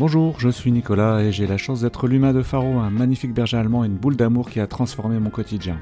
[0.00, 3.58] Bonjour, je suis Nicolas et j'ai la chance d'être l'humain de Faro, un magnifique berger
[3.58, 5.76] allemand et une boule d'amour qui a transformé mon quotidien.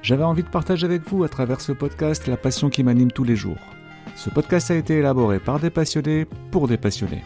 [0.00, 3.22] J'avais envie de partager avec vous à travers ce podcast la passion qui m'anime tous
[3.22, 3.58] les jours.
[4.16, 7.22] Ce podcast a été élaboré par des passionnés pour des passionnés.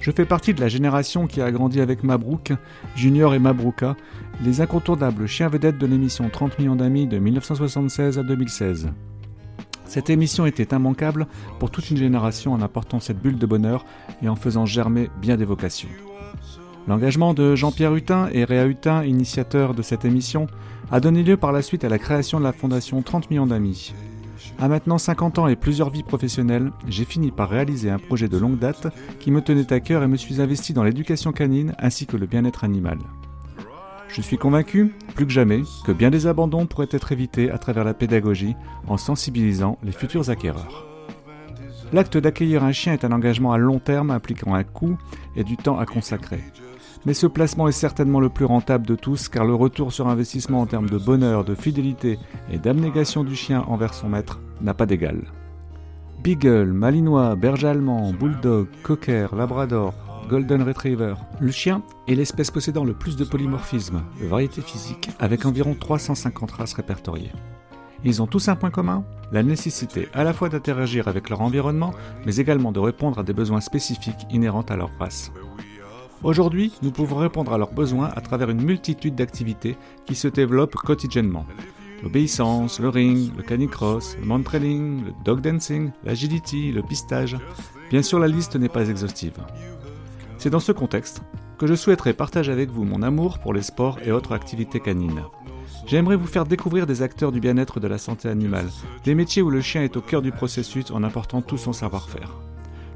[0.00, 2.52] Je fais partie de la génération qui a grandi avec Mabrouk,
[2.96, 3.94] Junior et Mabrouka,
[4.42, 8.90] les incontournables chiens vedettes de l'émission 30 millions d'amis de 1976 à 2016.
[9.92, 11.26] Cette émission était immanquable
[11.58, 13.84] pour toute une génération en apportant cette bulle de bonheur
[14.22, 15.90] et en faisant germer bien des vocations.
[16.88, 20.46] L'engagement de Jean-Pierre Hutin et Réa Hutin, initiateurs de cette émission,
[20.90, 23.92] a donné lieu par la suite à la création de la fondation 30 millions d'amis.
[24.58, 28.38] À maintenant 50 ans et plusieurs vies professionnelles, j'ai fini par réaliser un projet de
[28.38, 28.86] longue date
[29.20, 32.24] qui me tenait à cœur et me suis investi dans l'éducation canine ainsi que le
[32.24, 32.96] bien-être animal.
[34.12, 37.84] Je suis convaincu, plus que jamais, que bien des abandons pourraient être évités à travers
[37.84, 38.54] la pédagogie
[38.86, 40.86] en sensibilisant les futurs acquéreurs.
[41.94, 44.98] L'acte d'accueillir un chien est un engagement à long terme impliquant un coût
[45.34, 46.40] et du temps à consacrer.
[47.06, 50.60] Mais ce placement est certainement le plus rentable de tous car le retour sur investissement
[50.60, 52.18] en termes de bonheur, de fidélité
[52.50, 55.22] et d'abnégation du chien envers son maître n'a pas d'égal.
[56.22, 59.94] Beagle, Malinois, Berger allemand, Bulldog, Cocker, Labrador,
[60.32, 61.16] Golden Retriever.
[61.40, 66.52] Le chien est l'espèce possédant le plus de polymorphisme, de variété physique, avec environ 350
[66.52, 67.32] races répertoriées.
[68.02, 71.92] Ils ont tous un point commun, la nécessité à la fois d'interagir avec leur environnement,
[72.24, 75.32] mais également de répondre à des besoins spécifiques inhérents à leur race.
[76.22, 80.76] Aujourd'hui, nous pouvons répondre à leurs besoins à travers une multitude d'activités qui se développent
[80.76, 81.44] quotidiennement.
[82.02, 87.36] L'obéissance, le ring, le canicross, le mantrailing, le dog dancing, l'agility, le pistage.
[87.90, 89.36] Bien sûr, la liste n'est pas exhaustive.
[90.42, 91.22] C'est dans ce contexte
[91.56, 95.22] que je souhaiterais partager avec vous mon amour pour les sports et autres activités canines.
[95.86, 98.66] J'aimerais vous faire découvrir des acteurs du bien-être de la santé animale,
[99.04, 102.34] des métiers où le chien est au cœur du processus en apportant tout son savoir-faire.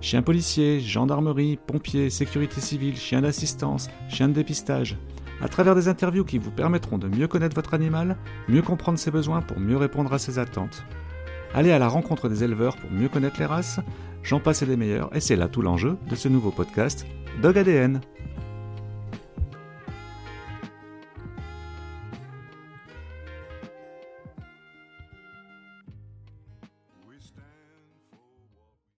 [0.01, 4.99] Chien policier, gendarmerie, pompier, sécurité civile, chien d'assistance, chien de dépistage.
[5.41, 8.17] À travers des interviews qui vous permettront de mieux connaître votre animal,
[8.49, 10.83] mieux comprendre ses besoins pour mieux répondre à ses attentes.
[11.55, 13.79] Allez à la rencontre des éleveurs pour mieux connaître les races,
[14.27, 17.07] j'en passe des meilleurs, et c'est là tout l'enjeu de ce nouveau podcast
[17.41, 18.01] Dog ADN.